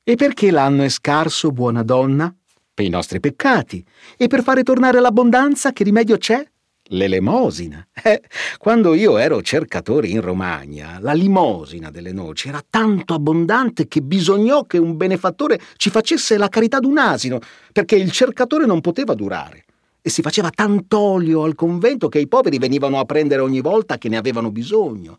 [0.04, 2.34] E perché l'anno è scarso, buona donna?
[2.74, 3.86] Per i nostri peccati.
[4.18, 6.46] E per fare tornare l'abbondanza, che rimedio c'è?
[6.90, 7.86] L'elemosina.
[8.04, 8.22] Eh,
[8.58, 14.66] quando io ero cercatore in Romagna, la limosina delle noci era tanto abbondante che bisognò
[14.66, 17.40] che un benefattore ci facesse la carità d'un asino,
[17.72, 19.66] perché il cercatore non poteva durare.
[20.02, 24.08] E si faceva tant'olio al convento che i poveri venivano a prendere ogni volta che
[24.08, 25.18] ne avevano bisogno.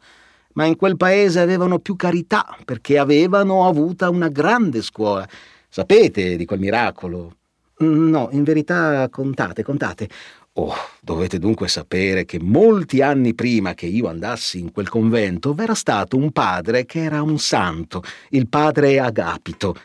[0.54, 5.28] Ma in quel paese avevano più carità, perché avevano avuta una grande scuola.
[5.68, 7.35] Sapete di quel miracolo?
[7.81, 10.09] No, in verità contate, contate.
[10.61, 15.75] Oh, dovete dunque sapere che molti anni prima che io andassi in quel convento v'era
[15.75, 19.77] stato un padre che era un santo, il padre Agapito.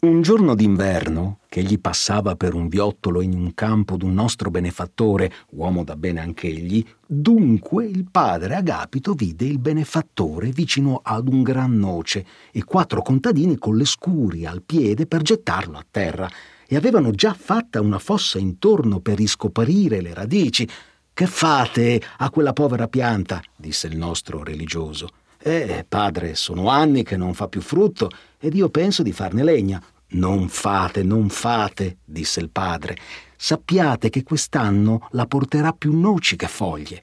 [0.00, 5.30] Un giorno d'inverno, che egli passava per un viottolo in un campo d'un nostro benefattore,
[5.50, 11.76] uomo da bene anch'egli, dunque il padre Agapito vide il benefattore vicino ad un gran
[11.76, 16.30] noce e quattro contadini con le scurie al piede per gettarlo a terra
[16.72, 20.68] e avevano già fatta una fossa intorno per riscoprire le radici.
[21.12, 23.42] Che fate a quella povera pianta?
[23.56, 25.08] disse il nostro religioso.
[25.42, 29.82] Eh, padre, sono anni che non fa più frutto ed io penso di farne legna.
[30.10, 32.96] Non fate, non fate, disse il padre.
[33.34, 37.02] Sappiate che quest'anno la porterà più noci che foglie.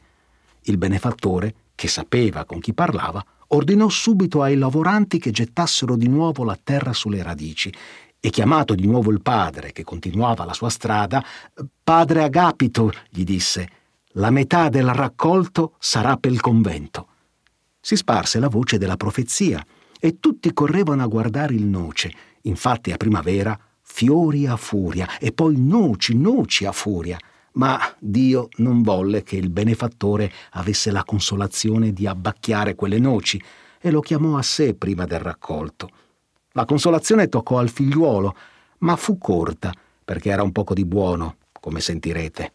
[0.62, 6.44] Il benefattore, che sapeva con chi parlava, ordinò subito ai lavoranti che gettassero di nuovo
[6.44, 7.74] la terra sulle radici
[8.20, 11.24] e chiamato di nuovo il padre, che continuava la sua strada,
[11.84, 13.70] Padre Agapito, gli disse,
[14.14, 17.08] la metà del raccolto sarà per il convento.
[17.80, 19.64] Si sparse la voce della profezia
[20.00, 22.12] e tutti correvano a guardare il noce.
[22.42, 27.18] Infatti a primavera fiori a furia e poi noci, noci a furia.
[27.54, 33.42] Ma Dio non volle che il benefattore avesse la consolazione di abbacchiare quelle noci
[33.80, 35.90] e lo chiamò a sé prima del raccolto.
[36.58, 38.36] La consolazione toccò al figliuolo,
[38.80, 39.72] ma fu corta,
[40.04, 42.52] perché era un poco di buono, come sentirete.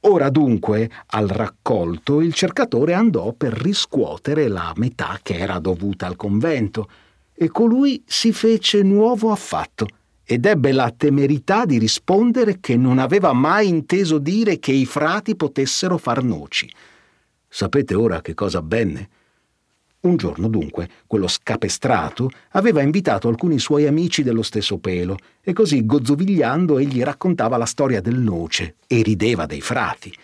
[0.00, 6.16] Ora dunque, al raccolto, il cercatore andò per riscuotere la metà che era dovuta al
[6.16, 6.88] convento,
[7.32, 9.86] e colui si fece nuovo affatto,
[10.24, 15.36] ed ebbe la temerità di rispondere che non aveva mai inteso dire che i frati
[15.36, 16.68] potessero far noci.
[17.46, 19.08] Sapete ora che cosa avvenne?
[20.00, 25.84] Un giorno, dunque, quello scapestrato aveva invitato alcuni suoi amici dello stesso pelo e così,
[25.84, 30.14] gozzovigliando, egli raccontava la storia del noce e rideva dei frati.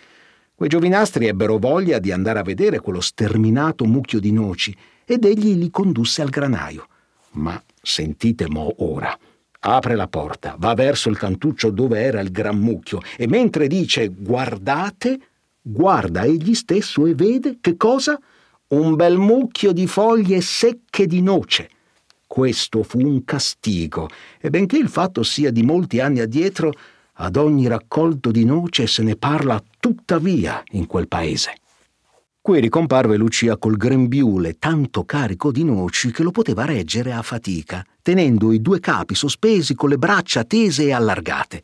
[0.55, 4.73] Quei giovinastri ebbero voglia di andare a vedere quello sterminato mucchio di noci
[5.03, 6.87] ed egli li condusse al granaio.
[7.31, 9.17] Ma sentite mo ora.
[9.59, 14.07] Apre la porta, va verso il cantuccio dove era il gran mucchio e mentre dice
[14.07, 15.19] guardate,
[15.59, 18.17] guarda egli stesso e vede che cosa?
[18.75, 21.69] Un bel mucchio di foglie secche di noce.
[22.27, 26.73] Questo fu un castigo, e benché il fatto sia di molti anni addietro,
[27.13, 31.53] ad ogni raccolto di noce se ne parla tuttavia in quel paese.
[32.41, 37.81] Qui ricomparve Lucia col grembiule tanto carico di noci che lo poteva reggere a fatica,
[38.01, 41.61] tenendo i due capi sospesi con le braccia tese e allargate.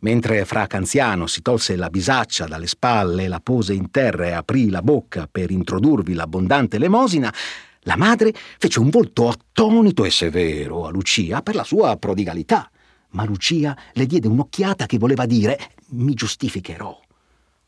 [0.00, 4.68] Mentre Fra Canziano si tolse la bisaccia dalle spalle, la pose in terra e aprì
[4.68, 7.32] la bocca per introdurvi l'abbondante elemosina,
[7.80, 12.70] la madre fece un volto attonito e severo a Lucia per la sua prodigalità.
[13.10, 15.58] Ma Lucia le diede un'occhiata che voleva dire
[15.90, 17.00] mi giustificherò.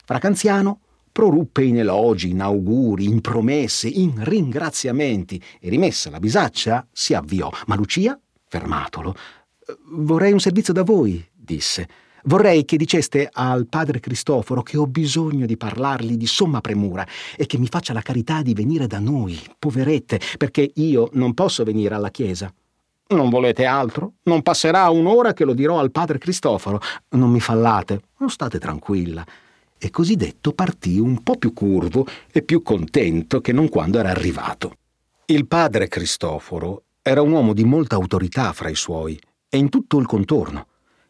[0.05, 6.85] Fra Canziano proruppe in elogi, in auguri, in promesse, in ringraziamenti e rimessa la bisaccia
[6.91, 7.49] si avviò.
[7.65, 9.15] Ma Lucia, fermatolo,
[9.91, 11.87] vorrei un servizio da voi, disse.
[12.23, 17.05] Vorrei che diceste al padre Cristoforo che ho bisogno di parlargli di somma premura
[17.35, 21.63] e che mi faccia la carità di venire da noi, poverette, perché io non posso
[21.63, 22.53] venire alla chiesa.
[23.09, 24.13] Non volete altro?
[24.23, 26.79] Non passerà un'ora che lo dirò al padre Cristoforo.
[27.09, 29.25] Non mi fallate, non state tranquilla
[29.81, 34.09] e così detto partì un po' più curvo e più contento che non quando era
[34.09, 34.75] arrivato.
[35.25, 39.97] Il padre Cristoforo era un uomo di molta autorità fra i suoi e in tutto
[39.97, 40.67] il contorno,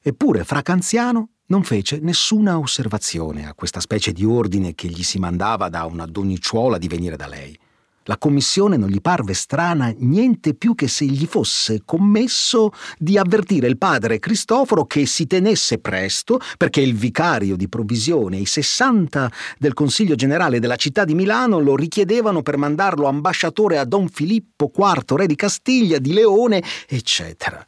[0.10, 5.20] eppure fra Canziano non fece nessuna osservazione a questa specie di ordine che gli si
[5.20, 7.57] mandava da una donnicciuola di venire da lei.
[8.03, 13.68] La commissione non gli parve strana niente più che se gli fosse commesso di avvertire
[13.68, 19.32] il padre Cristoforo che si tenesse presto, perché il vicario di provvisione e i sessanta
[19.60, 24.72] del Consiglio generale della città di Milano lo richiedevano per mandarlo ambasciatore a Don Filippo
[24.76, 27.64] IV, re di Castiglia, di Leone, eccetera.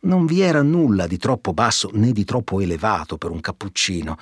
[0.00, 4.16] Non vi era nulla di troppo basso né di troppo elevato per un cappuccino.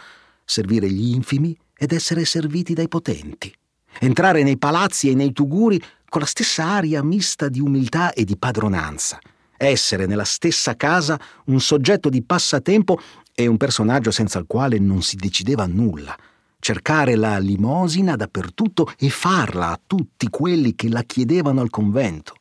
[0.45, 3.53] Servire gli infimi ed essere serviti dai potenti
[4.01, 8.37] entrare nei palazzi e nei tuguri con la stessa aria mista di umiltà e di
[8.37, 9.19] padronanza,
[9.57, 12.99] essere nella stessa casa un soggetto di passatempo
[13.35, 16.17] e un personaggio senza il quale non si decideva nulla,
[16.61, 22.35] cercare la limosina dappertutto e farla a tutti quelli che la chiedevano al convento.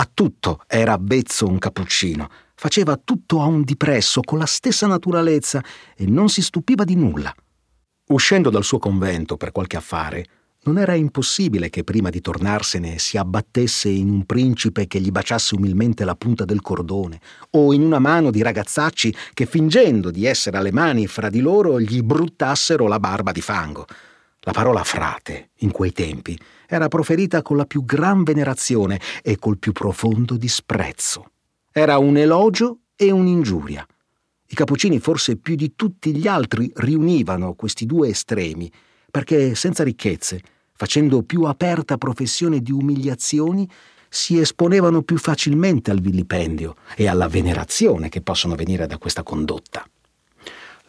[0.00, 5.60] A tutto era avvezzo un cappuccino, faceva tutto a un dipresso, con la stessa naturalezza,
[5.96, 7.34] e non si stupiva di nulla.
[8.10, 10.24] Uscendo dal suo convento per qualche affare,
[10.62, 15.56] non era impossibile che prima di tornarsene si abbattesse in un principe che gli baciasse
[15.56, 17.20] umilmente la punta del cordone,
[17.50, 21.80] o in una mano di ragazzacci che fingendo di essere alle mani fra di loro
[21.80, 23.84] gli bruttassero la barba di fango.
[24.40, 29.58] La parola frate, in quei tempi, era proferita con la più gran venerazione e col
[29.58, 31.30] più profondo disprezzo.
[31.72, 33.86] Era un elogio e un'ingiuria.
[34.50, 38.70] I cappuccini forse più di tutti gli altri riunivano questi due estremi,
[39.10, 40.40] perché senza ricchezze
[40.78, 43.68] facendo più aperta professione di umiliazioni,
[44.08, 49.84] si esponevano più facilmente al vilipendio e alla venerazione che possono venire da questa condotta.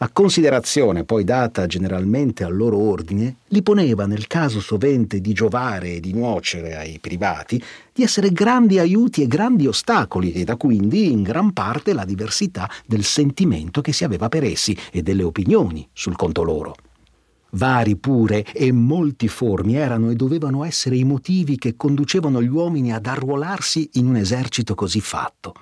[0.02, 5.96] La considerazione poi data generalmente al loro ordine li poneva, nel caso sovente di giovare
[5.96, 11.12] e di nuocere ai privati, di essere grandi aiuti e grandi ostacoli, e da quindi
[11.12, 15.86] in gran parte la diversità del sentimento che si aveva per essi e delle opinioni
[15.92, 16.76] sul conto loro.
[17.50, 23.04] Vari pure e multiformi erano e dovevano essere i motivi che conducevano gli uomini ad
[23.04, 25.52] arruolarsi in un esercito così fatto.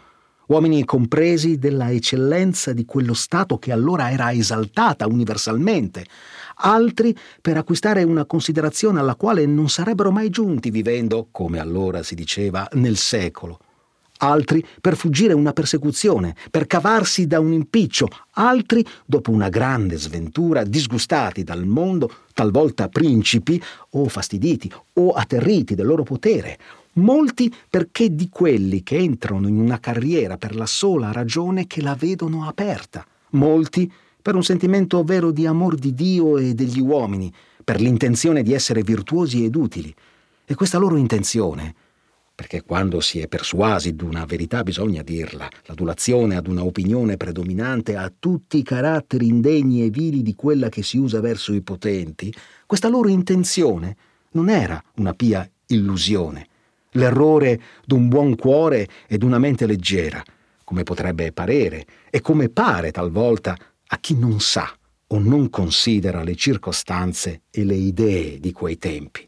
[0.49, 6.07] Uomini compresi della eccellenza di quello Stato che allora era esaltata universalmente,
[6.61, 12.15] altri per acquistare una considerazione alla quale non sarebbero mai giunti vivendo, come allora si
[12.15, 13.59] diceva, nel secolo.
[14.21, 20.65] Altri per fuggire una persecuzione, per cavarsi da un impiccio, altri, dopo una grande sventura,
[20.65, 26.59] disgustati dal mondo, talvolta principi, o fastiditi, o atterriti del loro potere,
[26.99, 31.95] molti perché di quelli che entrano in una carriera per la sola ragione che la
[31.95, 33.91] vedono aperta, molti
[34.21, 37.33] per un sentimento vero di amor di Dio e degli uomini,
[37.65, 39.95] per l'intenzione di essere virtuosi ed utili.
[40.45, 41.75] E questa loro intenzione,
[42.35, 45.49] perché quando si è persuasi d'una verità bisogna dirla.
[45.65, 50.83] L'adulazione ad una opinione predominante ha tutti i caratteri indegni e vili di quella che
[50.83, 52.33] si usa verso i potenti.
[52.65, 53.97] Questa loro intenzione
[54.33, 56.48] non era una pia illusione,
[56.93, 60.23] l'errore d'un buon cuore e d'una mente leggera,
[60.65, 64.71] come potrebbe parere e come pare talvolta a chi non sa
[65.11, 69.27] o non considera le circostanze e le idee di quei tempi.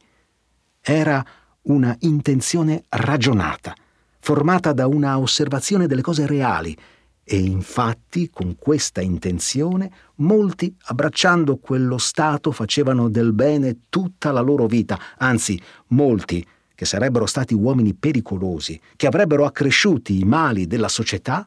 [0.80, 1.24] Era
[1.62, 3.74] una intenzione ragionata,
[4.18, 6.76] formata da una osservazione delle cose reali,
[7.22, 14.66] e infatti con questa intenzione molti, abbracciando quello stato, facevano del bene tutta la loro
[14.66, 16.44] vita, anzi molti,
[16.80, 21.46] che sarebbero stati uomini pericolosi, che avrebbero accresciuti i mali della società,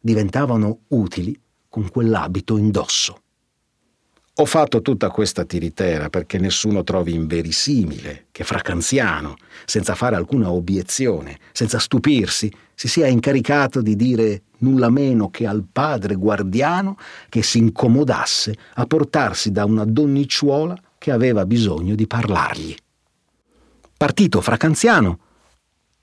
[0.00, 3.20] diventavano utili con quell'abito indosso.
[4.34, 11.38] Ho fatto tutta questa tiritera perché nessuno trovi inverosimile che Fracanziano, senza fare alcuna obiezione,
[11.52, 17.58] senza stupirsi, si sia incaricato di dire nulla meno che al padre guardiano che si
[17.58, 22.74] incomodasse a portarsi da una donnicciuola che aveva bisogno di parlargli.
[24.02, 25.18] Partito Fracanziano,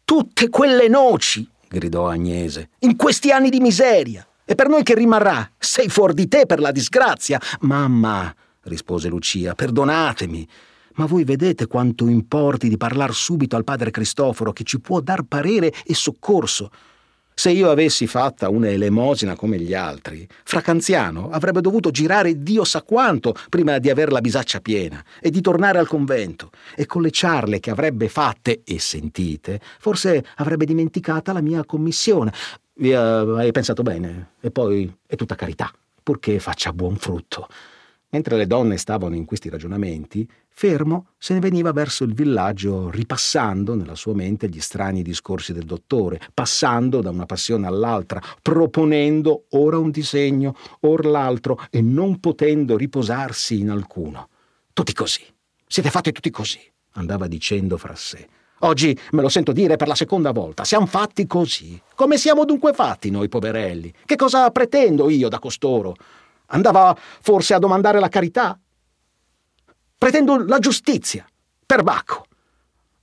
[0.05, 5.51] tutte quelle noci, gridò Agnese, in questi anni di miseria, e per noi che rimarrà?
[5.57, 7.41] Sei fuori di te per la disgrazia.
[7.59, 10.47] Mamma, rispose Lucia, perdonatemi.
[10.93, 15.23] Ma voi vedete quanto importi di parlar subito al padre Cristoforo che ci può dar
[15.23, 16.71] parere e soccorso.
[17.39, 22.81] Se io avessi fatta una elemosina come gli altri, Fracanziano avrebbe dovuto girare Dio sa
[22.81, 26.49] quanto prima di aver la bisaccia piena e di tornare al convento.
[26.75, 32.33] E con le ciarle che avrebbe fatte e sentite, forse avrebbe dimenticata la mia commissione.
[32.73, 34.31] Via, hai pensato bene.
[34.41, 35.71] E poi è tutta carità,
[36.03, 37.47] purché faccia buon frutto.
[38.09, 40.29] Mentre le donne stavano in questi ragionamenti,
[40.59, 45.63] fermo se ne veniva verso il villaggio, ripassando nella sua mente gli strani discorsi del
[45.63, 52.75] dottore, passando da una passione all'altra, proponendo ora un disegno, or l'altro, e non potendo
[52.75, 54.27] riposarsi in alcuno.
[54.73, 55.21] Tutti così.
[55.65, 56.59] Siete fatti tutti così,
[56.95, 58.27] andava dicendo fra sé.
[58.59, 60.65] Oggi me lo sento dire per la seconda volta.
[60.65, 61.81] Siamo fatti così.
[61.95, 63.93] Come siamo dunque fatti noi poverelli?
[64.03, 65.95] Che cosa pretendo io da costoro?
[66.47, 68.59] Andava forse a domandare la carità?
[69.99, 71.27] Pretendo la giustizia.
[71.65, 72.23] Per Bacco.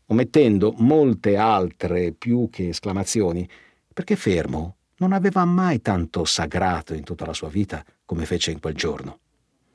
[0.07, 3.47] Omettendo molte altre più che esclamazioni,
[3.93, 8.61] perché fermo non aveva mai tanto sagrato in tutta la sua vita come fece in
[8.61, 9.19] quel giorno.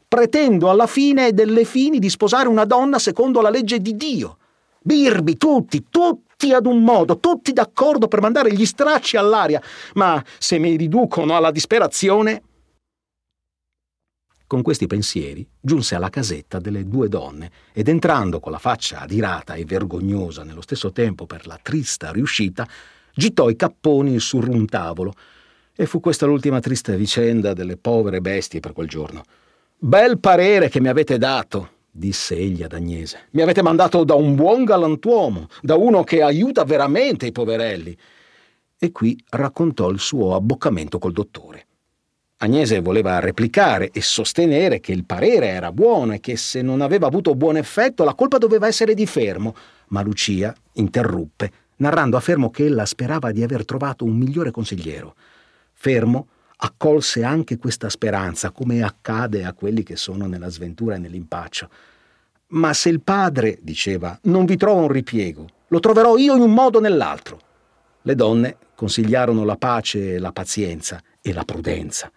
[0.08, 4.38] Pretendo alla fine delle fini di sposare una donna secondo la legge di Dio
[4.84, 9.62] Birbi, tutti, tutti ad un modo, tutti d'accordo per mandare gli stracci all'aria,
[9.94, 12.42] ma se mi riducono alla disperazione...
[14.52, 19.54] Con questi pensieri giunse alla casetta delle due donne ed entrando con la faccia adirata
[19.54, 22.68] e vergognosa nello stesso tempo per la trista riuscita,
[23.14, 25.14] gittò i capponi sul un tavolo.
[25.74, 29.24] E fu questa l'ultima triste vicenda delle povere bestie per quel giorno.
[29.78, 33.28] Bel parere che mi avete dato, disse egli ad Agnese.
[33.32, 37.98] Mi avete mandato da un buon galantuomo, da uno che aiuta veramente i poverelli.
[38.78, 41.68] E qui raccontò il suo abboccamento col dottore.
[42.44, 47.06] Agnese voleva replicare e sostenere che il parere era buono e che se non aveva
[47.06, 49.54] avuto buon effetto la colpa doveva essere di Fermo,
[49.90, 55.14] ma Lucia interruppe, narrando a Fermo che ella sperava di aver trovato un migliore consigliero.
[55.74, 61.70] Fermo accolse anche questa speranza, come accade a quelli che sono nella sventura e nell'impaccio.
[62.48, 66.54] Ma se il padre, diceva, non vi trova un ripiego, lo troverò io in un
[66.56, 67.40] modo o nell'altro.
[68.02, 72.12] Le donne consigliarono la pace e la pazienza e la prudenza.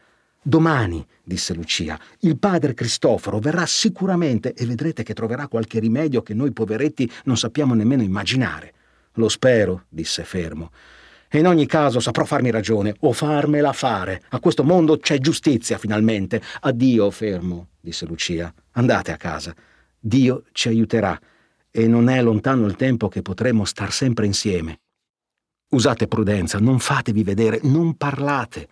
[0.46, 6.34] Domani, disse Lucia, il padre Cristoforo verrà sicuramente e vedrete che troverà qualche rimedio che
[6.34, 8.74] noi poveretti non sappiamo nemmeno immaginare.
[9.14, 10.70] Lo spero, disse Fermo.
[11.30, 14.22] E in ogni caso saprò farmi ragione o farmela fare.
[14.28, 16.42] A questo mondo c'è giustizia finalmente.
[16.60, 18.52] Addio, fermo, disse Lucia.
[18.72, 19.54] Andate a casa.
[19.98, 21.18] Dio ci aiuterà
[21.70, 24.80] e non è lontano il tempo che potremo star sempre insieme.
[25.70, 28.68] Usate prudenza, non fatevi vedere, non parlate.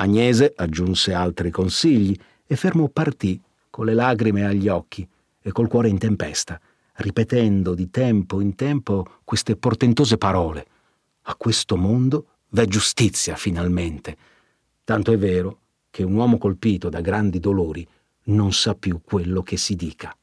[0.00, 5.06] Agnese aggiunse altri consigli e Fermo partì con le lagrime agli occhi
[5.40, 6.60] e col cuore in tempesta,
[6.96, 10.66] ripetendo di tempo in tempo queste portentose parole.
[11.22, 14.16] A questo mondo v'è giustizia finalmente.
[14.84, 15.58] Tanto è vero
[15.90, 17.86] che un uomo colpito da grandi dolori
[18.24, 20.16] non sa più quello che si dica.